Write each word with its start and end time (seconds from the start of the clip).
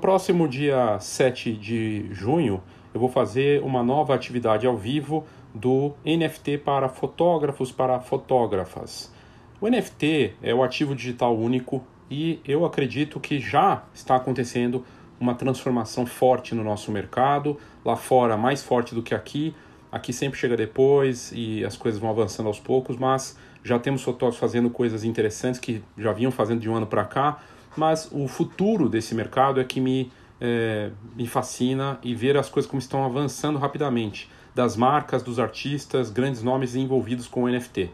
Próximo 0.00 0.48
dia 0.48 0.98
7 0.98 1.52
de 1.52 2.08
junho, 2.10 2.62
eu 2.94 2.98
vou 2.98 3.10
fazer 3.10 3.62
uma 3.62 3.82
nova 3.82 4.14
atividade 4.14 4.66
ao 4.66 4.74
vivo 4.74 5.26
do 5.54 5.92
NFT 6.06 6.56
para 6.56 6.88
fotógrafos, 6.88 7.70
para 7.70 8.00
fotógrafas. 8.00 9.12
O 9.60 9.68
NFT 9.68 10.36
é 10.42 10.54
o 10.54 10.62
ativo 10.62 10.94
digital 10.94 11.36
único 11.36 11.84
e 12.10 12.40
eu 12.46 12.64
acredito 12.64 13.20
que 13.20 13.38
já 13.38 13.84
está 13.92 14.16
acontecendo 14.16 14.86
uma 15.20 15.34
transformação 15.34 16.06
forte 16.06 16.54
no 16.54 16.64
nosso 16.64 16.90
mercado, 16.90 17.58
lá 17.84 17.94
fora 17.94 18.38
mais 18.38 18.62
forte 18.62 18.94
do 18.94 19.02
que 19.02 19.14
aqui. 19.14 19.54
Aqui 19.92 20.14
sempre 20.14 20.38
chega 20.38 20.56
depois 20.56 21.30
e 21.34 21.62
as 21.62 21.76
coisas 21.76 22.00
vão 22.00 22.08
avançando 22.08 22.46
aos 22.46 22.58
poucos, 22.58 22.96
mas 22.96 23.36
já 23.62 23.78
temos 23.78 24.02
fotógrafos 24.02 24.40
fazendo 24.40 24.70
coisas 24.70 25.04
interessantes 25.04 25.60
que 25.60 25.84
já 25.98 26.10
vinham 26.10 26.32
fazendo 26.32 26.60
de 26.60 26.70
um 26.70 26.74
ano 26.74 26.86
para 26.86 27.04
cá 27.04 27.42
mas 27.76 28.08
o 28.10 28.26
futuro 28.26 28.88
desse 28.88 29.14
mercado 29.14 29.60
é 29.60 29.64
que 29.64 29.80
me, 29.80 30.10
é, 30.40 30.90
me 31.14 31.26
fascina 31.26 31.98
e 32.02 32.14
ver 32.14 32.36
as 32.36 32.48
coisas 32.48 32.68
como 32.68 32.80
estão 32.80 33.04
avançando 33.04 33.58
rapidamente, 33.58 34.30
das 34.54 34.76
marcas, 34.76 35.22
dos 35.22 35.38
artistas, 35.38 36.10
grandes 36.10 36.42
nomes 36.42 36.74
envolvidos 36.74 37.26
com 37.26 37.44
o 37.44 37.48
NFT. 37.48 37.90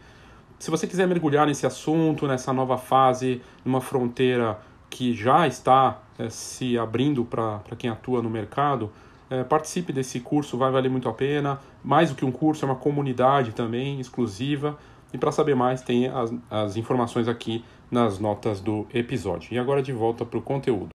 Se 0.58 0.70
você 0.70 0.86
quiser 0.86 1.06
mergulhar 1.06 1.46
nesse 1.46 1.66
assunto, 1.66 2.26
nessa 2.26 2.52
nova 2.52 2.78
fase, 2.78 3.42
numa 3.64 3.80
fronteira 3.80 4.58
que 4.88 5.12
já 5.12 5.46
está 5.46 6.00
é, 6.18 6.30
se 6.30 6.78
abrindo 6.78 7.24
para 7.24 7.60
quem 7.76 7.90
atua 7.90 8.22
no 8.22 8.30
mercado, 8.30 8.90
é, 9.28 9.42
participe 9.44 9.92
desse 9.92 10.20
curso, 10.20 10.56
vai 10.56 10.70
valer 10.70 10.88
muito 10.88 11.08
a 11.08 11.12
pena. 11.12 11.60
Mais 11.84 12.10
do 12.10 12.16
que 12.16 12.24
um 12.24 12.32
curso, 12.32 12.64
é 12.64 12.68
uma 12.68 12.76
comunidade 12.76 13.52
também 13.52 14.00
exclusiva. 14.00 14.78
E 15.12 15.18
para 15.18 15.32
saber 15.32 15.54
mais, 15.54 15.82
tem 15.82 16.08
as, 16.08 16.32
as 16.50 16.76
informações 16.76 17.28
aqui 17.28 17.64
nas 17.90 18.18
notas 18.18 18.60
do 18.60 18.86
episódio. 18.92 19.52
E 19.54 19.58
agora 19.58 19.82
de 19.82 19.92
volta 19.92 20.24
para 20.24 20.38
o 20.38 20.42
conteúdo. 20.42 20.90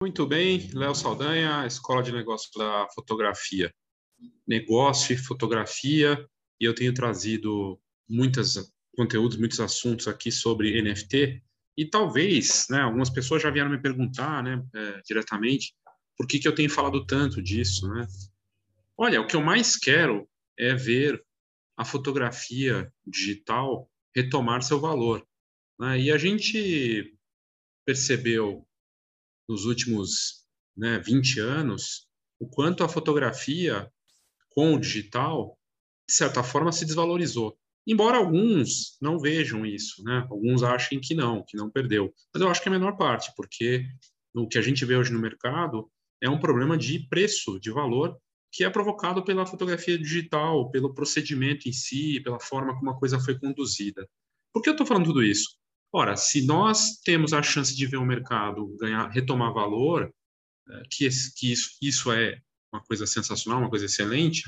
Muito 0.00 0.26
bem, 0.26 0.70
Léo 0.72 0.94
Saldanha, 0.94 1.66
Escola 1.66 2.02
de 2.02 2.12
Negócios 2.12 2.50
da 2.56 2.86
Fotografia. 2.94 3.72
Negócio 4.46 5.12
e 5.12 5.18
fotografia, 5.18 6.24
e 6.60 6.64
eu 6.64 6.74
tenho 6.74 6.94
trazido 6.94 7.78
muitos 8.08 8.72
conteúdos, 8.96 9.36
muitos 9.36 9.60
assuntos 9.60 10.08
aqui 10.08 10.32
sobre 10.32 10.80
NFT, 10.80 11.42
e 11.76 11.84
talvez, 11.84 12.66
né, 12.70 12.80
algumas 12.80 13.10
pessoas 13.10 13.42
já 13.42 13.50
vieram 13.50 13.70
me 13.70 13.80
perguntar 13.80 14.42
né, 14.42 14.60
é, 14.74 15.00
diretamente 15.04 15.74
por 16.18 16.26
que, 16.26 16.40
que 16.40 16.48
eu 16.48 16.54
tenho 16.54 16.68
falado 16.68 17.06
tanto 17.06 17.40
disso, 17.40 17.88
né? 17.88 18.06
Olha, 18.96 19.20
o 19.20 19.26
que 19.26 19.36
eu 19.36 19.40
mais 19.40 19.76
quero 19.76 20.28
é 20.58 20.74
ver 20.74 21.24
a 21.76 21.84
fotografia 21.84 22.92
digital 23.06 23.88
retomar 24.14 24.62
seu 24.62 24.80
valor. 24.80 25.24
Né? 25.78 26.00
E 26.00 26.10
a 26.10 26.18
gente 26.18 27.16
percebeu 27.86 28.66
nos 29.48 29.64
últimos 29.64 30.44
né, 30.76 30.98
20 30.98 31.38
anos 31.38 32.08
o 32.40 32.48
quanto 32.48 32.82
a 32.82 32.88
fotografia 32.88 33.90
com 34.50 34.74
o 34.74 34.80
digital, 34.80 35.56
de 36.08 36.14
certa 36.14 36.42
forma, 36.42 36.72
se 36.72 36.84
desvalorizou. 36.84 37.56
Embora 37.86 38.18
alguns 38.18 38.98
não 39.00 39.18
vejam 39.18 39.64
isso, 39.64 40.02
né? 40.02 40.26
alguns 40.28 40.64
achem 40.64 41.00
que 41.00 41.14
não, 41.14 41.44
que 41.46 41.56
não 41.56 41.70
perdeu. 41.70 42.12
Mas 42.34 42.42
eu 42.42 42.48
acho 42.48 42.60
que 42.60 42.68
é 42.68 42.70
a 42.70 42.74
menor 42.78 42.96
parte, 42.96 43.32
porque 43.36 43.86
o 44.34 44.48
que 44.48 44.58
a 44.58 44.62
gente 44.62 44.84
vê 44.84 44.96
hoje 44.96 45.12
no 45.12 45.20
mercado 45.20 45.88
é 46.20 46.28
um 46.28 46.40
problema 46.40 46.76
de 46.76 47.06
preço, 47.08 47.58
de 47.60 47.70
valor, 47.70 48.16
que 48.50 48.64
é 48.64 48.70
provocado 48.70 49.24
pela 49.24 49.46
fotografia 49.46 49.98
digital, 49.98 50.70
pelo 50.70 50.94
procedimento 50.94 51.68
em 51.68 51.72
si, 51.72 52.20
pela 52.20 52.40
forma 52.40 52.76
como 52.76 52.90
a 52.90 52.98
coisa 52.98 53.20
foi 53.20 53.38
conduzida. 53.38 54.08
Por 54.52 54.62
que 54.62 54.68
eu 54.68 54.72
estou 54.72 54.86
falando 54.86 55.06
tudo 55.06 55.22
isso? 55.22 55.56
Ora, 55.92 56.16
se 56.16 56.46
nós 56.46 56.98
temos 57.04 57.32
a 57.32 57.42
chance 57.42 57.74
de 57.74 57.86
ver 57.86 57.96
o 57.96 58.04
mercado 58.04 58.76
ganhar, 58.78 59.08
retomar 59.08 59.52
valor, 59.52 60.12
é, 60.70 60.82
que, 60.90 61.08
que 61.36 61.52
isso, 61.52 61.70
isso 61.80 62.12
é 62.12 62.40
uma 62.72 62.82
coisa 62.82 63.06
sensacional, 63.06 63.60
uma 63.60 63.70
coisa 63.70 63.86
excelente, 63.86 64.42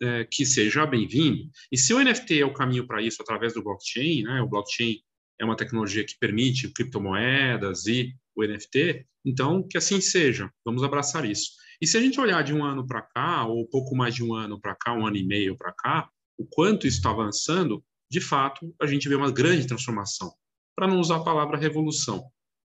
é, 0.00 0.24
que 0.24 0.46
seja 0.46 0.86
bem-vindo. 0.86 1.50
E 1.70 1.76
se 1.76 1.92
o 1.92 2.02
NFT 2.02 2.40
é 2.40 2.46
o 2.46 2.52
caminho 2.52 2.86
para 2.86 3.02
isso 3.02 3.20
através 3.20 3.54
do 3.54 3.62
blockchain, 3.62 4.22
né, 4.22 4.40
o 4.40 4.48
blockchain 4.48 5.00
é 5.40 5.44
uma 5.44 5.56
tecnologia 5.56 6.04
que 6.04 6.18
permite 6.18 6.72
criptomoedas 6.72 7.86
e 7.86 8.14
o 8.42 8.46
NFT, 8.46 9.06
então 9.24 9.66
que 9.66 9.76
assim 9.76 10.00
seja, 10.00 10.50
vamos 10.64 10.82
abraçar 10.82 11.24
isso. 11.24 11.50
E 11.80 11.86
se 11.86 11.96
a 11.96 12.00
gente 12.00 12.20
olhar 12.20 12.42
de 12.42 12.54
um 12.54 12.64
ano 12.64 12.86
para 12.86 13.02
cá, 13.02 13.46
ou 13.46 13.68
pouco 13.68 13.94
mais 13.94 14.14
de 14.14 14.24
um 14.24 14.34
ano 14.34 14.60
para 14.60 14.74
cá, 14.74 14.92
um 14.92 15.06
ano 15.06 15.16
e 15.16 15.24
meio 15.24 15.56
para 15.56 15.72
cá, 15.72 16.08
o 16.36 16.46
quanto 16.46 16.86
isso 16.86 16.98
está 16.98 17.10
avançando, 17.10 17.84
de 18.10 18.20
fato, 18.20 18.74
a 18.80 18.86
gente 18.86 19.08
vê 19.08 19.14
uma 19.14 19.30
grande 19.30 19.66
transformação, 19.66 20.32
para 20.74 20.86
não 20.88 20.98
usar 20.98 21.16
a 21.16 21.24
palavra 21.24 21.58
revolução. 21.58 22.24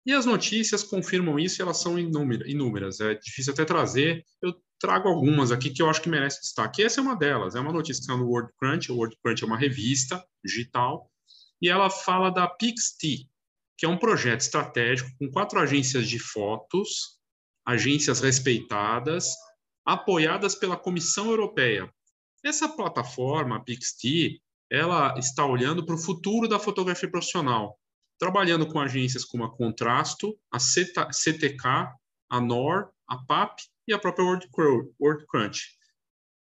E 0.05 0.13
as 0.13 0.25
notícias 0.25 0.83
confirmam 0.83 1.39
isso 1.39 1.61
e 1.61 1.63
elas 1.63 1.77
são 1.77 1.99
inúmeras. 1.99 3.01
É 3.01 3.15
difícil 3.15 3.53
até 3.53 3.65
trazer, 3.65 4.25
eu 4.43 4.55
trago 4.79 5.09
algumas 5.09 5.53
aqui 5.53 5.71
que 5.71 5.83
eu 5.83 5.91
acho 5.91 6.01
que 6.01 6.09
merece 6.09 6.41
destaque. 6.41 6.83
Essa 6.83 7.01
é 7.01 7.03
uma 7.03 7.15
delas, 7.15 7.55
é 7.55 7.61
uma 7.61 7.73
notícia 7.73 8.01
que 8.01 8.11
está 8.11 8.17
no 8.17 8.27
World 8.27 8.51
Crunch. 8.59 8.91
O 8.91 8.97
World 8.97 9.17
Crunch 9.23 9.45
é 9.45 9.47
uma 9.47 9.59
revista 9.59 10.25
digital 10.43 11.11
e 11.61 11.69
ela 11.69 11.91
fala 11.91 12.31
da 12.31 12.49
PixT, 12.49 13.29
que 13.81 13.87
é 13.87 13.89
um 13.89 13.97
projeto 13.97 14.43
estratégico 14.43 15.11
com 15.19 15.31
quatro 15.31 15.59
agências 15.59 16.07
de 16.07 16.19
fotos, 16.19 17.19
agências 17.65 18.21
respeitadas, 18.21 19.35
apoiadas 19.87 20.55
pela 20.55 20.77
Comissão 20.77 21.31
Europeia. 21.31 21.91
Essa 22.45 22.69
plataforma, 22.69 23.57
a 23.57 23.61
PixT, 23.61 24.39
ela 24.71 25.19
está 25.19 25.47
olhando 25.47 25.87
para 25.87 25.95
o 25.95 25.99
futuro 25.99 26.47
da 26.47 26.59
fotografia 26.59 27.11
profissional, 27.11 27.81
trabalhando 28.19 28.67
com 28.67 28.79
agências 28.79 29.25
como 29.25 29.45
a 29.45 29.57
Contrasto, 29.57 30.39
a 30.53 30.59
CTK, 30.59 31.89
a 32.29 32.39
NOR, 32.39 32.91
a 33.09 33.17
PAP 33.17 33.61
e 33.89 33.95
a 33.95 33.99
própria 33.99 34.27
World 34.27 35.27
Crunch, 35.27 35.79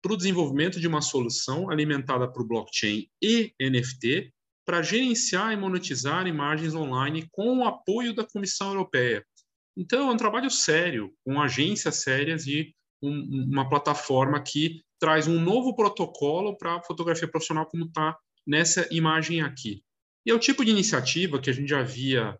para 0.02 0.12
o 0.12 0.16
desenvolvimento 0.16 0.80
de 0.80 0.88
uma 0.88 1.00
solução 1.00 1.70
alimentada 1.70 2.26
por 2.26 2.44
blockchain 2.44 3.08
e 3.22 3.54
NFT 3.60 4.34
para 4.68 4.82
gerenciar 4.82 5.50
e 5.50 5.56
monetizar 5.56 6.26
imagens 6.26 6.74
online 6.74 7.26
com 7.32 7.56
o 7.56 7.64
apoio 7.64 8.14
da 8.14 8.22
Comissão 8.22 8.68
Europeia. 8.68 9.24
Então, 9.74 10.10
é 10.10 10.12
um 10.12 10.16
trabalho 10.18 10.50
sério, 10.50 11.10
com 11.24 11.40
agências 11.40 12.02
sérias 12.02 12.46
e 12.46 12.74
um, 13.02 13.46
uma 13.50 13.66
plataforma 13.66 14.38
que 14.42 14.82
traz 15.00 15.26
um 15.26 15.40
novo 15.40 15.74
protocolo 15.74 16.54
para 16.58 16.74
a 16.74 16.82
fotografia 16.82 17.26
profissional, 17.26 17.64
como 17.64 17.86
está 17.86 18.14
nessa 18.46 18.86
imagem 18.90 19.40
aqui. 19.40 19.82
E 20.26 20.30
é 20.30 20.34
o 20.34 20.38
tipo 20.38 20.62
de 20.62 20.70
iniciativa 20.70 21.40
que 21.40 21.48
a 21.48 21.52
gente 21.54 21.70
já 21.70 21.82
via 21.82 22.38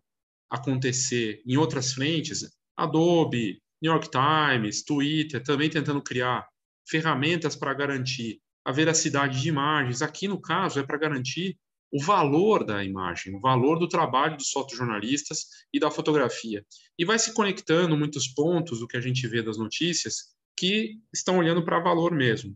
acontecer 0.51 1.41
em 1.47 1.57
outras 1.57 1.93
frentes, 1.93 2.47
Adobe, 2.77 3.59
New 3.81 3.91
York 3.91 4.07
Times, 4.11 4.83
Twitter, 4.83 5.41
também 5.41 5.67
tentando 5.67 6.03
criar 6.03 6.47
ferramentas 6.87 7.55
para 7.55 7.73
garantir 7.73 8.39
a 8.63 8.71
veracidade 8.71 9.41
de 9.41 9.49
imagens. 9.49 10.03
Aqui, 10.03 10.27
no 10.27 10.39
caso, 10.39 10.79
é 10.79 10.83
para 10.83 10.99
garantir 10.99 11.57
o 11.91 12.01
valor 12.01 12.63
da 12.63 12.83
imagem, 12.83 13.35
o 13.35 13.39
valor 13.39 13.79
do 13.79 13.87
trabalho 13.87 14.37
dos 14.37 14.51
fotojornalistas 14.51 15.45
e 15.73 15.79
da 15.79 15.89
fotografia. 15.89 16.65
E 16.97 17.03
vai 17.03 17.17
se 17.17 17.33
conectando 17.33 17.97
muitos 17.97 18.27
pontos 18.27 18.79
do 18.79 18.87
que 18.87 18.97
a 18.97 19.01
gente 19.01 19.27
vê 19.27 19.41
das 19.41 19.57
notícias 19.57 20.35
que 20.55 20.99
estão 21.13 21.39
olhando 21.39 21.63
para 21.63 21.79
valor 21.79 22.11
mesmo. 22.11 22.55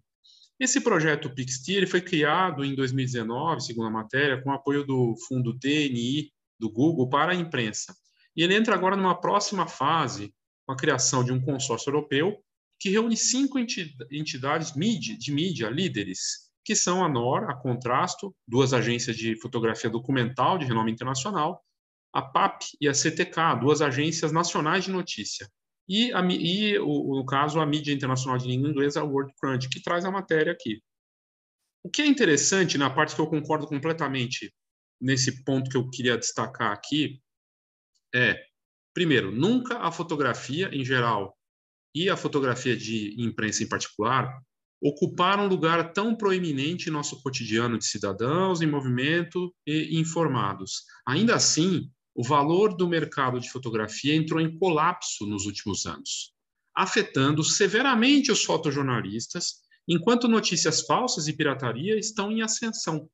Esse 0.60 0.82
projeto 0.82 1.34
PixT 1.34 1.74
ele 1.74 1.88
foi 1.88 2.02
criado 2.02 2.64
em 2.64 2.76
2019, 2.76 3.62
segundo 3.62 3.88
a 3.88 3.92
matéria, 3.92 4.42
com 4.42 4.52
apoio 4.52 4.86
do 4.86 5.16
fundo 5.28 5.58
TNI 5.58 6.32
do 6.60 6.70
Google 6.70 7.10
para 7.10 7.32
a 7.32 7.36
imprensa. 7.36 7.96
E 8.36 8.44
ele 8.44 8.56
entra 8.56 8.76
agora 8.76 8.96
numa 8.96 9.20
próxima 9.20 9.68
fase, 9.68 10.34
com 10.66 10.74
a 10.74 10.78
criação 10.78 11.24
de 11.24 11.32
um 11.32 11.42
consórcio 11.42 11.90
europeu 11.90 12.40
que 12.80 12.90
reúne 12.90 13.18
cinco 13.18 13.58
entidades 13.60 14.74
de 14.74 15.32
mídia 15.32 15.70
líderes 15.70 16.53
que 16.64 16.76
são 16.76 17.04
a 17.04 17.10
NOR, 17.10 17.50
a 17.50 17.56
Contrasto, 17.56 18.34
duas 18.48 18.74
agências 18.74 19.16
de 19.18 19.40
fotografia 19.40 19.90
documental 19.90 20.58
de 20.58 20.66
renome 20.66 20.92
internacional, 20.92 21.62
a 22.14 22.22
PAP 22.22 22.62
e 22.80 22.88
a 22.88 22.94
CTK, 22.94 23.60
duas 23.60 23.82
agências 23.82 24.32
nacionais 24.32 24.86
de 24.86 24.92
notícia. 24.92 25.50
E, 25.88 26.14
a, 26.14 26.22
e 26.22 26.78
o, 26.80 27.16
no 27.18 27.26
caso, 27.26 27.60
a 27.60 27.66
mídia 27.66 27.94
internacional 27.94 28.38
de 28.38 28.48
língua 28.48 28.70
inglesa, 28.70 29.02
a 29.02 29.04
World 29.04 29.34
Crunch, 29.40 29.68
que 29.68 29.82
traz 29.82 30.06
a 30.06 30.12
matéria 30.12 30.54
aqui. 30.54 30.82
O 31.84 31.90
que 31.90 32.02
é 32.02 32.08
interessante, 32.08 32.78
na 32.78 32.90
parte 32.90 33.14
que 33.14 33.20
eu 33.20 33.28
concordo 33.28 33.68
completamente 33.68 34.54
nesse 35.02 35.44
ponto 35.44 35.70
que 35.70 35.76
eu 35.76 35.90
queria 35.90 36.18
destacar 36.18 36.72
aqui, 36.72 37.20
é, 38.16 38.42
primeiro, 38.94 39.32
nunca 39.32 39.80
a 39.80 39.92
fotografia 39.92 40.70
em 40.74 40.86
geral 40.86 41.38
e 41.94 42.10
a 42.10 42.16
fotografia 42.16 42.78
de 42.78 43.22
imprensa 43.22 43.64
em 43.64 43.68
particular 43.68 44.42
ocupar 44.84 45.40
um 45.40 45.48
lugar 45.48 45.94
tão 45.94 46.14
proeminente 46.14 46.90
em 46.90 46.92
nosso 46.92 47.22
cotidiano 47.24 47.78
de 47.78 47.86
cidadãos 47.86 48.62
em 48.62 48.68
movimento 48.68 49.56
e 49.66 49.98
informados. 49.98 50.84
Ainda 51.08 51.36
assim, 51.36 51.90
o 52.14 52.22
valor 52.22 52.76
do 52.76 52.86
mercado 52.86 53.40
de 53.40 53.50
fotografia 53.50 54.14
entrou 54.14 54.42
em 54.42 54.58
colapso 54.60 55.26
nos 55.26 55.46
últimos 55.46 55.86
anos, 55.86 56.34
afetando 56.76 57.46
severamente 57.46 58.30
os 58.30 58.44
fotojornalistas 58.44 59.64
enquanto 59.88 60.28
notícias 60.28 60.82
falsas 60.82 61.30
e 61.30 61.34
pirataria 61.34 61.98
estão 61.98 62.30
em 62.30 62.42
ascensão. 62.42 63.10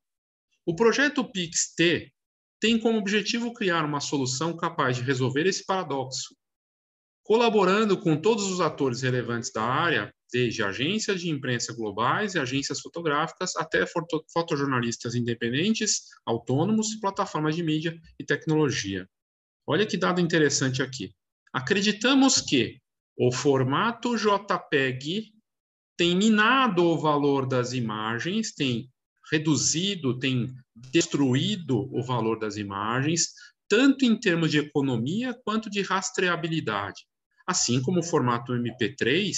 O 0.66 0.74
projeto 0.74 1.24
PixT 1.24 2.12
tem 2.60 2.80
como 2.80 2.98
objetivo 2.98 3.54
criar 3.54 3.84
uma 3.84 4.00
solução 4.00 4.56
capaz 4.56 4.96
de 4.96 5.04
resolver 5.04 5.46
esse 5.46 5.64
paradoxo, 5.64 6.34
colaborando 7.22 7.96
com 7.96 8.16
todos 8.16 8.50
os 8.50 8.60
atores 8.60 9.02
relevantes 9.02 9.52
da 9.52 9.62
área, 9.62 10.12
desde 10.32 10.62
agências 10.62 11.20
de 11.20 11.28
imprensa 11.28 11.72
globais 11.74 12.34
e 12.34 12.38
agências 12.38 12.80
fotográficas 12.80 13.56
até 13.56 13.86
foto 13.86 14.24
fotojornalistas 14.32 15.14
independentes, 15.14 16.02
autônomos, 16.24 16.94
plataformas 17.00 17.56
de 17.56 17.62
mídia 17.62 18.00
e 18.18 18.24
tecnologia. 18.24 19.08
Olha 19.66 19.86
que 19.86 19.96
dado 19.96 20.20
interessante 20.20 20.82
aqui. 20.82 21.12
Acreditamos 21.52 22.40
que 22.40 22.78
o 23.16 23.32
formato 23.32 24.16
JPEG 24.16 25.32
tem 25.96 26.16
minado 26.16 26.84
o 26.84 26.98
valor 26.98 27.46
das 27.46 27.72
imagens, 27.72 28.54
tem 28.54 28.90
reduzido, 29.30 30.18
tem 30.18 30.52
destruído 30.74 31.88
o 31.94 32.02
valor 32.02 32.38
das 32.38 32.56
imagens, 32.56 33.28
tanto 33.68 34.04
em 34.04 34.18
termos 34.18 34.50
de 34.50 34.58
economia 34.58 35.38
quanto 35.44 35.68
de 35.68 35.82
rastreabilidade. 35.82 37.04
Assim 37.46 37.82
como 37.82 38.00
o 38.00 38.02
formato 38.02 38.52
MP3 38.52 39.30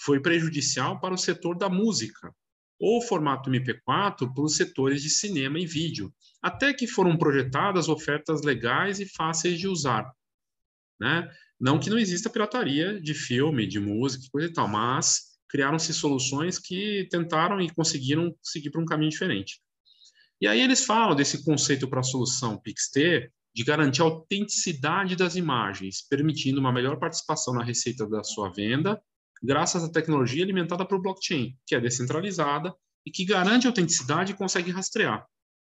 foi 0.00 0.20
prejudicial 0.20 0.98
para 0.98 1.14
o 1.14 1.18
setor 1.18 1.56
da 1.56 1.68
música, 1.68 2.34
ou 2.80 3.02
formato 3.02 3.50
MP4 3.50 4.32
para 4.34 4.42
os 4.42 4.56
setores 4.56 5.02
de 5.02 5.10
cinema 5.10 5.58
e 5.58 5.66
vídeo, 5.66 6.12
até 6.42 6.72
que 6.72 6.86
foram 6.86 7.16
projetadas 7.16 7.88
ofertas 7.88 8.42
legais 8.42 8.98
e 8.98 9.06
fáceis 9.06 9.58
de 9.58 9.68
usar. 9.68 10.10
Né? 10.98 11.30
Não 11.60 11.78
que 11.78 11.90
não 11.90 11.98
exista 11.98 12.30
pirataria 12.30 12.98
de 13.00 13.12
filme, 13.12 13.66
de 13.66 13.78
música, 13.78 14.24
coisa 14.32 14.48
e 14.48 14.52
tal, 14.52 14.66
mas 14.66 15.38
criaram-se 15.48 15.92
soluções 15.92 16.58
que 16.58 17.06
tentaram 17.10 17.60
e 17.60 17.68
conseguiram 17.70 18.34
seguir 18.42 18.70
para 18.70 18.80
um 18.80 18.86
caminho 18.86 19.10
diferente. 19.10 19.60
E 20.40 20.46
aí 20.46 20.60
eles 20.60 20.86
falam 20.86 21.14
desse 21.14 21.44
conceito 21.44 21.86
para 21.86 22.00
a 22.00 22.04
solução 22.04 22.56
PixT 22.56 23.30
de 23.52 23.64
garantir 23.64 24.00
a 24.00 24.04
autenticidade 24.04 25.16
das 25.16 25.36
imagens, 25.36 26.00
permitindo 26.08 26.60
uma 26.60 26.72
melhor 26.72 26.98
participação 26.98 27.52
na 27.52 27.64
receita 27.64 28.06
da 28.06 28.22
sua 28.24 28.48
venda 28.50 28.98
graças 29.42 29.82
à 29.82 29.90
tecnologia 29.90 30.44
alimentada 30.44 30.86
por 30.86 31.00
blockchain, 31.00 31.56
que 31.66 31.74
é 31.74 31.80
descentralizada 31.80 32.74
e 33.06 33.10
que 33.10 33.24
garante 33.24 33.66
autenticidade 33.66 34.32
e 34.32 34.36
consegue 34.36 34.70
rastrear. 34.70 35.26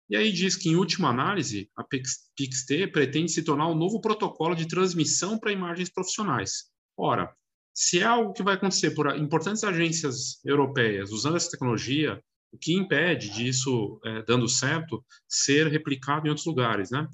E 0.09 0.17
aí 0.17 0.33
diz 0.33 0.57
que, 0.57 0.69
em 0.69 0.77
última 0.77 1.09
análise, 1.09 1.71
a 1.77 1.85
PixT 1.85 2.89
pretende 2.89 3.31
se 3.31 3.45
tornar 3.45 3.69
o 3.69 3.73
um 3.73 3.79
novo 3.79 4.01
protocolo 4.01 4.57
de 4.57 4.67
transmissão 4.67 5.39
para 5.39 5.53
imagens 5.53 5.89
profissionais. 5.89 6.65
Ora, 6.97 7.33
se 7.73 8.01
é 8.01 8.05
algo 8.05 8.33
que 8.33 8.43
vai 8.43 8.55
acontecer 8.55 8.91
por 8.91 9.17
importantes 9.17 9.63
agências 9.63 10.45
europeias 10.45 11.13
usando 11.13 11.37
essa 11.37 11.51
tecnologia, 11.51 12.21
o 12.53 12.59
que 12.59 12.75
impede 12.75 13.31
disso, 13.31 14.01
é, 14.05 14.23
dando 14.23 14.49
certo, 14.49 15.05
ser 15.29 15.69
replicado 15.69 16.27
em 16.27 16.31
outros 16.31 16.47
lugares, 16.47 16.91
né? 16.91 17.07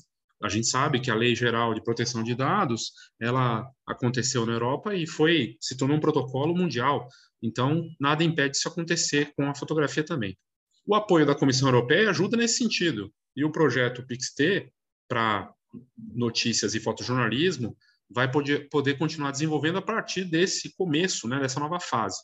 A 0.43 0.49
gente 0.49 0.67
sabe 0.67 1.01
que 1.01 1.11
a 1.11 1.15
Lei 1.15 1.35
Geral 1.35 1.73
de 1.75 1.83
Proteção 1.83 2.23
de 2.23 2.35
Dados, 2.35 2.93
ela 3.21 3.67
aconteceu 3.87 4.45
na 4.45 4.53
Europa 4.53 4.95
e 4.95 5.07
foi 5.07 5.57
se 5.61 5.77
tornou 5.77 5.97
um 5.97 6.01
protocolo 6.01 6.55
mundial. 6.55 7.09
Então, 7.43 7.89
nada 7.99 8.23
impede 8.23 8.57
isso 8.57 8.69
acontecer 8.69 9.33
com 9.35 9.49
a 9.49 9.55
fotografia 9.55 10.05
também. 10.05 10.37
O 10.87 10.95
apoio 10.95 11.27
da 11.27 11.35
Comissão 11.35 11.69
Europeia 11.69 12.11
ajuda 12.11 12.37
nesse 12.37 12.59
sentido. 12.59 13.13
E 13.35 13.45
o 13.45 13.51
projeto 13.51 14.07
PixT 14.07 14.71
para 15.09 15.53
notícias 16.15 16.75
e 16.75 16.81
fotojornalismo 16.81 17.77
vai 18.09 18.31
poder, 18.31 18.69
poder 18.69 18.97
continuar 18.99 19.31
desenvolvendo 19.31 19.79
a 19.79 19.83
partir 19.83 20.25
desse 20.25 20.75
começo, 20.77 21.29
né, 21.29 21.41
dessa 21.41 21.61
nova 21.61 21.81
fase. 21.81 22.19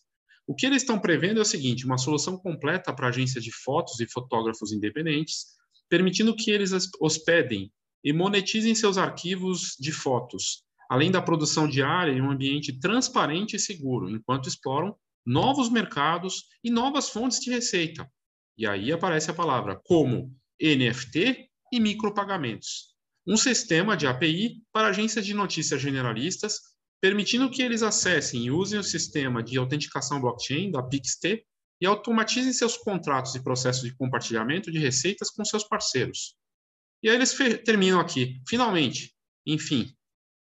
O 0.47 0.55
que 0.55 0.67
eles 0.67 0.82
estão 0.82 0.99
prevendo 0.99 1.38
é 1.38 1.43
o 1.43 1.47
seguinte: 1.47 1.87
uma 1.87 1.99
solução 1.99 2.37
completa 2.37 2.93
para 2.93 3.09
agências 3.09 3.43
de 3.43 3.53
fotos 3.53 4.00
e 4.00 4.06
fotógrafos 4.06 4.73
independentes, 4.73 5.47
permitindo 5.88 6.35
que 6.35 6.50
eles 6.50 6.73
hospedem 7.00 7.73
e 8.04 8.12
monetizem 8.12 8.75
seus 8.75 8.99
arquivos 8.99 9.76
de 9.78 9.93
fotos, 9.93 10.62
além 10.90 11.10
da 11.10 11.22
produção 11.22 11.69
diária 11.69 12.12
em 12.12 12.20
um 12.20 12.31
ambiente 12.31 12.78
transparente 12.78 13.56
e 13.56 13.60
seguro, 13.60 14.10
enquanto 14.10 14.49
exploram 14.49 14.96
novos 15.25 15.70
mercados 15.70 16.44
e 16.62 16.70
novas 16.70 17.08
fontes 17.08 17.38
de 17.38 17.50
receita. 17.50 18.10
E 18.58 18.66
aí 18.66 18.93
aparece 18.93 19.31
a 19.31 19.34
palavra 19.34 19.81
como 19.84 20.34
NFT 20.60 21.49
e 21.72 21.81
micropagamentos. 21.81 22.93
Um 23.26 23.37
sistema 23.37 23.96
de 23.96 24.06
API 24.06 24.62
para 24.72 24.88
agências 24.88 25.25
de 25.25 25.32
notícias 25.32 25.81
generalistas, 25.81 26.60
permitindo 27.00 27.50
que 27.50 27.62
eles 27.62 27.82
acessem 27.82 28.44
e 28.44 28.50
usem 28.50 28.78
o 28.78 28.84
sistema 28.84 29.43
de 29.43 29.56
autenticação 29.56 30.20
blockchain 30.20 30.70
da 30.70 30.82
PixT 30.82 31.44
e 31.81 31.87
automatizem 31.87 32.52
seus 32.52 32.76
contratos 32.76 33.34
e 33.34 33.43
processos 33.43 33.82
de 33.82 33.96
compartilhamento 33.96 34.70
de 34.70 34.78
receitas 34.78 35.31
com 35.31 35.44
seus 35.44 35.64
parceiros. 35.64 36.37
E 37.02 37.08
aí 37.08 37.16
eles 37.16 37.37
terminam 37.64 37.99
aqui. 37.99 38.40
Finalmente, 38.49 39.12
enfim, 39.46 39.93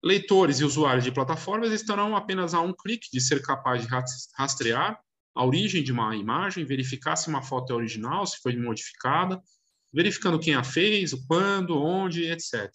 leitores 0.04 0.60
e 0.60 0.64
usuários 0.64 1.04
de 1.04 1.12
plataformas 1.12 1.72
estarão 1.72 2.14
apenas 2.14 2.52
a 2.52 2.60
um 2.60 2.74
clique 2.74 3.08
de 3.12 3.20
ser 3.20 3.40
capaz 3.40 3.82
de 3.82 3.88
rastrear 4.36 5.00
a 5.34 5.44
origem 5.44 5.82
de 5.82 5.92
uma 5.92 6.14
imagem, 6.14 6.64
verificar 6.64 7.16
se 7.16 7.28
uma 7.28 7.42
foto 7.42 7.72
é 7.72 7.76
original, 7.76 8.26
se 8.26 8.38
foi 8.42 8.54
modificada, 8.56 9.40
verificando 9.92 10.38
quem 10.38 10.54
a 10.54 10.62
fez, 10.62 11.14
quando, 11.26 11.80
onde, 11.80 12.24
etc. 12.24 12.70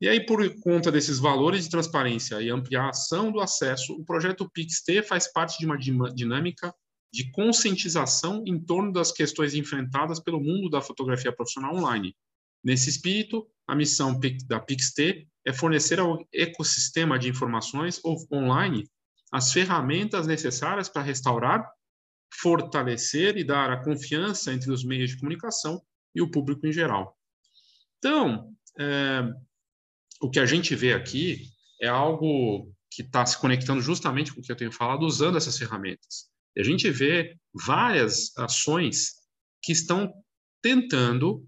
E 0.00 0.08
aí, 0.08 0.24
por 0.24 0.42
conta 0.60 0.90
desses 0.90 1.18
valores 1.18 1.64
de 1.64 1.70
transparência 1.70 2.40
e 2.40 2.48
ampliação 2.48 3.30
do 3.30 3.40
acesso, 3.40 3.92
o 3.92 4.04
projeto 4.04 4.48
PixT 4.50 5.02
faz 5.02 5.30
parte 5.30 5.58
de 5.58 5.66
uma 5.66 5.78
dinâmica 5.78 6.74
de 7.12 7.30
conscientização 7.32 8.42
em 8.46 8.58
torno 8.58 8.92
das 8.92 9.12
questões 9.12 9.54
enfrentadas 9.54 10.18
pelo 10.18 10.40
mundo 10.40 10.70
da 10.70 10.80
fotografia 10.80 11.32
profissional 11.32 11.76
online, 11.76 12.16
Nesse 12.62 12.90
espírito, 12.90 13.48
a 13.66 13.74
missão 13.74 14.18
da 14.46 14.60
PixT 14.60 15.26
é 15.46 15.52
fornecer 15.52 15.98
ao 15.98 16.26
ecossistema 16.32 17.18
de 17.18 17.28
informações 17.28 18.00
online 18.32 18.88
as 19.32 19.52
ferramentas 19.52 20.26
necessárias 20.26 20.88
para 20.88 21.02
restaurar, 21.02 21.64
fortalecer 22.32 23.36
e 23.36 23.44
dar 23.44 23.70
a 23.70 23.82
confiança 23.82 24.52
entre 24.52 24.70
os 24.70 24.84
meios 24.84 25.10
de 25.10 25.18
comunicação 25.18 25.80
e 26.14 26.20
o 26.20 26.30
público 26.30 26.66
em 26.66 26.72
geral. 26.72 27.16
Então, 27.98 28.52
é, 28.78 29.22
o 30.20 30.30
que 30.30 30.40
a 30.40 30.46
gente 30.46 30.74
vê 30.74 30.92
aqui 30.92 31.46
é 31.80 31.88
algo 31.88 32.72
que 32.90 33.02
está 33.02 33.24
se 33.24 33.38
conectando 33.38 33.80
justamente 33.80 34.34
com 34.34 34.40
o 34.40 34.42
que 34.42 34.50
eu 34.50 34.56
tenho 34.56 34.72
falado, 34.72 35.06
usando 35.06 35.38
essas 35.38 35.56
ferramentas. 35.56 36.28
E 36.56 36.60
a 36.60 36.64
gente 36.64 36.90
vê 36.90 37.36
várias 37.54 38.36
ações 38.36 39.20
que 39.62 39.72
estão 39.72 40.12
tentando 40.60 41.46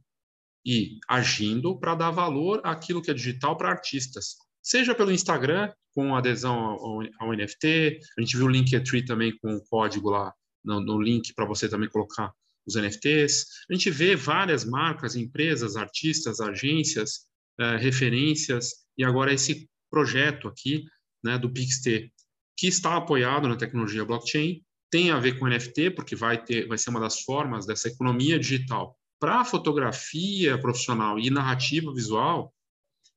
e 0.64 0.99
agindo 1.09 1.78
para 1.78 1.95
dar 1.95 2.11
valor 2.11 2.61
àquilo 2.64 3.02
que 3.02 3.11
é 3.11 3.14
digital 3.14 3.57
para 3.57 3.71
artistas. 3.71 4.37
Seja 4.62 4.95
pelo 4.95 5.11
Instagram, 5.11 5.73
com 5.95 6.14
adesão 6.14 6.54
ao, 6.54 7.02
ao, 7.19 7.33
NFT, 7.35 8.00
a 8.16 8.21
gente 8.21 8.37
viu 8.37 8.47
o 8.47 8.49
Linktree 8.49 9.04
também 9.04 9.37
com 9.38 9.54
o 9.57 9.64
código 9.64 10.11
lá 10.11 10.33
no, 10.64 10.81
no 10.81 11.00
link 11.00 11.35
para 11.35 11.45
você 11.45 11.69
também 11.69 11.88
colocar 11.88 12.33
os 12.66 12.76
NFTs. 12.76 13.45
A 13.69 13.75
gente 13.75 13.90
vê 13.90 14.14
várias 14.14 14.64
marcas, 14.64 15.16
empresas, 15.16 15.76
artistas, 15.76 16.40
agências, 16.40 17.26
eh, 17.59 17.76
referências, 17.76 18.71
e 18.97 19.04
agora 19.04 19.33
esse 19.33 19.69
projeto 19.90 20.49
aqui 20.49 20.85
né, 21.23 21.37
do 21.38 21.52
PixT, 21.52 22.11
que 22.57 22.66
está 22.69 22.97
apoiado 22.97 23.49
na 23.49 23.57
tecnologia 23.57 24.04
blockchain, 24.04 24.62
tem 24.90 25.11
a 25.11 25.19
ver 25.19 25.38
com 25.38 25.49
NFT, 25.49 25.90
porque 25.90 26.14
vai, 26.14 26.42
ter, 26.42 26.69
vai 26.69 26.78
ser 26.78 26.90
uma 26.90 27.00
das 27.00 27.23
formas 27.23 27.66
dessa 27.66 27.88
economia 27.88 28.38
digital 28.38 28.97
para 29.22 29.44
fotografia 29.44 30.58
profissional 30.58 31.16
e 31.16 31.30
narrativa 31.30 31.94
visual, 31.94 32.52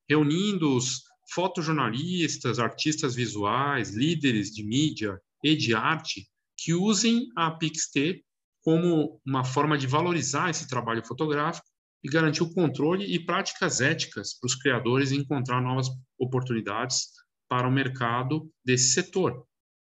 reunindo 0.07 0.77
os 0.77 1.01
fotojornalistas, 1.33 2.59
artistas 2.59 3.15
visuais, 3.15 3.89
líderes 3.89 4.51
de 4.51 4.63
mídia 4.63 5.19
e 5.43 5.55
de 5.55 5.74
arte 5.74 6.29
que 6.55 6.75
usem 6.75 7.27
a 7.35 7.50
PixT 7.50 8.24
como 8.62 9.19
uma 9.25 9.43
forma 9.43 9.79
de 9.79 9.88
valorizar 9.88 10.51
esse 10.51 10.67
trabalho 10.67 11.03
fotográfico 11.03 11.65
e 12.03 12.07
garantir 12.07 12.43
o 12.43 12.53
controle 12.53 13.12
e 13.12 13.17
práticas 13.17 13.81
éticas 13.81 14.35
para 14.35 14.45
os 14.45 14.53
criadores 14.53 15.12
encontrar 15.12 15.59
novas 15.59 15.88
oportunidades 16.19 17.07
para 17.50 17.67
o 17.67 17.71
mercado 17.71 18.47
desse 18.63 18.93
setor. 18.93 19.43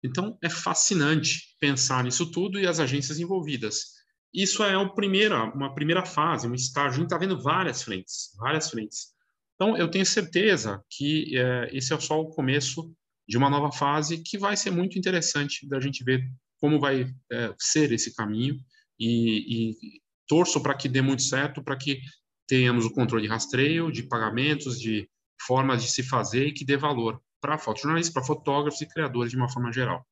Então, 0.01 0.37
é 0.41 0.49
fascinante 0.49 1.57
pensar 1.59 2.01
nisso 2.05 2.31
tudo 2.31 2.57
e 2.57 2.65
as 2.65 2.79
agências 2.79 3.19
envolvidas. 3.19 3.96
Isso 4.33 4.63
é 4.63 4.77
uma 4.77 4.93
primeira, 4.93 5.43
uma 5.53 5.73
primeira 5.73 6.05
fase, 6.05 6.47
um 6.47 6.53
estágio. 6.53 6.91
A 6.91 6.95
gente 6.95 7.05
está 7.05 7.17
vendo 7.17 7.41
várias 7.41 7.81
frentes, 7.81 8.35
várias 8.37 8.69
frentes. 8.69 9.15
Então, 9.55 9.75
eu 9.75 9.89
tenho 9.89 10.05
certeza 10.05 10.83
que 10.89 11.35
é, 11.37 11.69
esse 11.75 11.93
é 11.93 11.99
só 11.99 12.21
o 12.21 12.29
começo 12.29 12.93
de 13.27 13.37
uma 13.37 13.49
nova 13.49 13.71
fase 13.71 14.21
que 14.23 14.37
vai 14.37 14.55
ser 14.55 14.71
muito 14.71 14.97
interessante 14.97 15.67
da 15.67 15.79
gente 15.79 16.03
ver 16.03 16.23
como 16.59 16.79
vai 16.79 17.11
é, 17.31 17.55
ser 17.59 17.91
esse 17.91 18.15
caminho 18.15 18.57
e, 18.99 19.71
e 19.71 20.01
torço 20.27 20.61
para 20.61 20.75
que 20.75 20.87
dê 20.87 21.01
muito 21.01 21.23
certo, 21.23 21.63
para 21.63 21.75
que 21.75 21.99
tenhamos 22.47 22.85
o 22.85 22.93
controle 22.93 23.23
de 23.23 23.29
rastreio, 23.29 23.91
de 23.91 24.03
pagamentos, 24.03 24.79
de 24.79 25.09
formas 25.45 25.83
de 25.83 25.91
se 25.91 26.03
fazer 26.03 26.47
e 26.47 26.53
que 26.53 26.65
dê 26.65 26.77
valor 26.77 27.21
para 27.41 27.57
fotojornalistas, 27.57 28.13
para 28.13 28.23
fotógrafos 28.23 28.81
e 28.81 28.87
criadores 28.87 29.31
de 29.31 29.37
uma 29.37 29.49
forma 29.49 29.71
geral. 29.71 30.05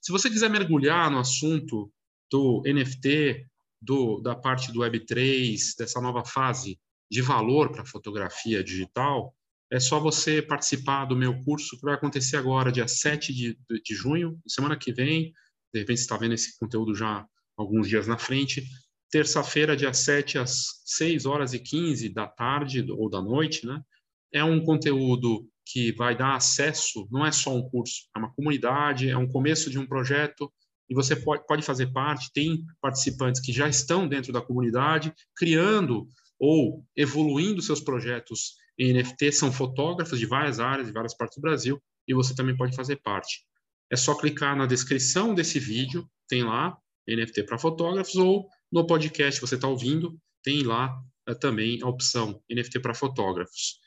Se 0.00 0.10
você 0.10 0.28
quiser 0.30 0.50
mergulhar 0.50 1.10
no 1.10 1.18
assunto 1.18 1.92
do 2.30 2.62
NFT, 2.66 3.46
do, 3.80 4.20
da 4.20 4.34
parte 4.34 4.72
do 4.72 4.80
Web3, 4.80 5.76
dessa 5.78 6.00
nova 6.00 6.24
fase 6.24 6.78
de 7.10 7.22
valor 7.22 7.70
para 7.70 7.84
fotografia 7.84 8.62
digital, 8.62 9.34
é 9.70 9.78
só 9.78 10.00
você 10.00 10.40
participar 10.40 11.04
do 11.04 11.16
meu 11.16 11.38
curso 11.42 11.76
que 11.76 11.84
vai 11.84 11.94
acontecer 11.94 12.36
agora, 12.36 12.72
dia 12.72 12.88
7 12.88 13.34
de, 13.34 13.58
de 13.84 13.94
junho, 13.94 14.38
semana 14.46 14.76
que 14.76 14.92
vem. 14.92 15.32
De 15.72 15.80
repente 15.80 15.98
você 15.98 16.04
está 16.04 16.16
vendo 16.16 16.34
esse 16.34 16.58
conteúdo 16.58 16.94
já 16.94 17.26
alguns 17.56 17.86
dias 17.86 18.06
na 18.06 18.16
frente. 18.16 18.64
Terça-feira, 19.10 19.76
dia 19.76 19.92
7, 19.92 20.38
às 20.38 20.82
6 20.84 21.26
horas 21.26 21.52
e 21.52 21.58
15 21.58 22.08
da 22.08 22.26
tarde 22.26 22.84
ou 22.90 23.10
da 23.10 23.20
noite, 23.20 23.66
né? 23.66 23.80
É 24.32 24.42
um 24.42 24.62
conteúdo 24.62 25.46
que 25.66 25.92
vai 25.92 26.16
dar 26.16 26.34
acesso, 26.34 27.06
não 27.10 27.26
é 27.26 27.32
só 27.32 27.54
um 27.54 27.68
curso, 27.68 28.08
é 28.16 28.18
uma 28.18 28.32
comunidade, 28.32 29.10
é 29.10 29.16
um 29.16 29.28
começo 29.28 29.70
de 29.70 29.78
um 29.78 29.86
projeto, 29.86 30.50
e 30.88 30.94
você 30.94 31.14
pode, 31.16 31.62
fazer 31.62 31.92
parte. 31.92 32.32
Tem 32.32 32.64
participantes 32.80 33.40
que 33.40 33.52
já 33.52 33.68
estão 33.68 34.08
dentro 34.08 34.32
da 34.32 34.40
comunidade, 34.40 35.12
criando 35.36 36.06
ou 36.38 36.84
evoluindo 36.96 37.60
seus 37.60 37.80
projetos 37.80 38.54
em 38.78 38.92
NFT, 38.92 39.32
são 39.32 39.52
fotógrafos 39.52 40.18
de 40.18 40.26
várias 40.26 40.60
áreas, 40.60 40.86
de 40.86 40.92
várias 40.92 41.16
partes 41.16 41.36
do 41.36 41.42
Brasil, 41.42 41.82
e 42.06 42.14
você 42.14 42.34
também 42.34 42.56
pode 42.56 42.76
fazer 42.76 42.96
parte. 42.96 43.44
É 43.90 43.96
só 43.96 44.14
clicar 44.14 44.56
na 44.56 44.66
descrição 44.66 45.34
desse 45.34 45.58
vídeo, 45.58 46.08
tem 46.28 46.44
lá 46.44 46.78
NFT 47.08 47.42
para 47.42 47.58
fotógrafos, 47.58 48.14
ou 48.14 48.46
no 48.70 48.86
podcast 48.86 49.40
você 49.40 49.56
está 49.56 49.66
ouvindo, 49.66 50.16
tem 50.44 50.62
lá 50.62 50.96
é, 51.26 51.34
também 51.34 51.82
a 51.82 51.88
opção 51.88 52.40
NFT 52.50 52.80
para 52.80 52.94
fotógrafos. 52.94 53.80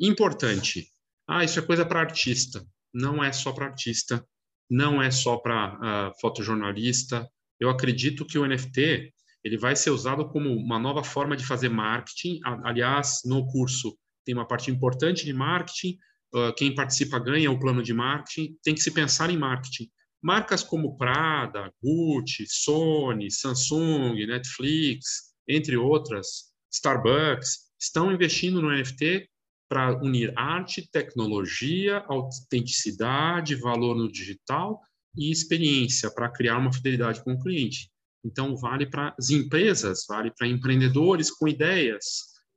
Importante, 0.00 0.88
ah, 1.28 1.44
isso 1.44 1.58
é 1.58 1.62
coisa 1.62 1.84
para 1.84 2.00
artista. 2.00 2.66
Não 2.94 3.22
é 3.22 3.32
só 3.32 3.52
para 3.52 3.66
artista, 3.66 4.26
não 4.70 5.02
é 5.02 5.10
só 5.10 5.36
para 5.36 5.74
uh, 5.74 5.78
ah, 5.82 6.12
fotojornalista. 6.20 7.28
Eu 7.58 7.70
acredito 7.70 8.26
que 8.26 8.38
o 8.38 8.46
NFT 8.46 9.12
ele 9.42 9.56
vai 9.56 9.74
ser 9.74 9.90
usado 9.90 10.28
como 10.28 10.50
uma 10.50 10.78
nova 10.78 11.02
forma 11.02 11.36
de 11.36 11.46
fazer 11.46 11.68
marketing. 11.68 12.40
Aliás, 12.64 13.20
no 13.24 13.46
curso 13.46 13.96
tem 14.24 14.34
uma 14.34 14.46
parte 14.46 14.70
importante 14.70 15.24
de 15.24 15.32
marketing. 15.32 15.96
Uh, 16.34 16.52
quem 16.54 16.74
participa 16.74 17.18
ganha 17.18 17.50
o 17.50 17.58
plano 17.58 17.82
de 17.82 17.94
marketing. 17.94 18.56
Tem 18.62 18.74
que 18.74 18.80
se 18.80 18.90
pensar 18.90 19.30
em 19.30 19.38
marketing. 19.38 19.88
Marcas 20.22 20.62
como 20.62 20.96
Prada, 20.96 21.72
Gucci, 21.82 22.44
Sony, 22.46 23.30
Samsung, 23.30 24.26
Netflix, 24.26 25.28
entre 25.48 25.76
outras, 25.76 26.52
Starbucks, 26.70 27.68
estão 27.80 28.12
investindo 28.12 28.60
no 28.60 28.70
NFT 28.70 29.28
para 29.68 29.96
unir 30.02 30.32
arte, 30.36 30.88
tecnologia, 30.90 32.04
autenticidade, 32.08 33.54
valor 33.54 33.94
no 33.94 34.10
digital 34.10 34.80
e 35.16 35.30
experiência 35.30 36.10
para 36.10 36.30
criar 36.30 36.58
uma 36.58 36.72
fidelidade 36.72 37.22
com 37.22 37.32
o 37.32 37.38
cliente. 37.38 37.90
Então, 38.24 38.56
vale 38.56 38.86
para 38.86 39.14
as 39.18 39.30
empresas, 39.30 40.04
vale 40.08 40.30
para 40.30 40.46
empreendedores 40.46 41.30
com 41.30 41.46
ideias. 41.46 42.04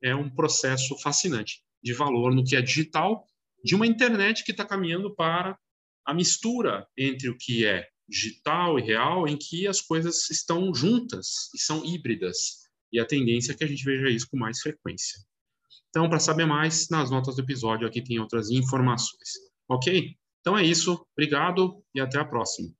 É 0.02 0.14
um 0.14 0.28
processo 0.28 0.98
fascinante 0.98 1.62
de 1.82 1.92
valor 1.92 2.34
no 2.34 2.44
que 2.44 2.56
é 2.56 2.62
digital, 2.62 3.24
de 3.64 3.74
uma 3.74 3.86
internet 3.86 4.44
que 4.44 4.50
está 4.50 4.64
caminhando 4.64 5.14
para 5.14 5.56
a 6.04 6.14
mistura 6.14 6.86
entre 6.96 7.28
o 7.28 7.36
que 7.36 7.64
é 7.64 7.88
digital 8.08 8.78
e 8.78 8.82
real, 8.82 9.28
em 9.28 9.36
que 9.36 9.66
as 9.66 9.80
coisas 9.80 10.28
estão 10.30 10.74
juntas 10.74 11.50
e 11.54 11.58
são 11.58 11.84
híbridas. 11.84 12.62
E 12.92 13.00
a 13.00 13.06
tendência 13.06 13.52
é 13.52 13.54
que 13.54 13.64
a 13.64 13.66
gente 13.66 13.84
veja 13.84 14.08
isso 14.08 14.28
com 14.30 14.36
mais 14.36 14.60
frequência. 14.60 15.20
Então, 15.92 16.08
para 16.08 16.18
saber 16.18 16.46
mais, 16.46 16.88
nas 16.88 17.10
notas 17.10 17.36
do 17.36 17.42
episódio 17.42 17.86
aqui 17.86 18.02
tem 18.02 18.18
outras 18.18 18.50
informações. 18.50 19.28
Ok? 19.68 20.16
Então 20.40 20.56
é 20.56 20.64
isso. 20.64 21.06
Obrigado 21.12 21.84
e 21.94 22.00
até 22.00 22.18
a 22.18 22.24
próxima. 22.24 22.72